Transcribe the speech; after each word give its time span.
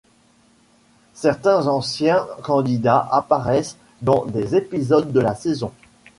Certains 1.13 1.67
anciens 1.67 2.25
candidats 2.41 3.07
apparaissent 3.11 3.77
dans 4.01 4.25
des 4.25 4.55
épisodes 4.55 5.11
de 5.13 5.19
la 5.19 5.35
saison. 5.35 5.71